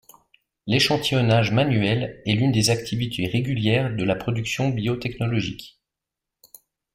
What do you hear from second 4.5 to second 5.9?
biotechnologique.